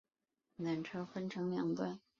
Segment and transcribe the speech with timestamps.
[0.57, 1.99] 缆车分成两段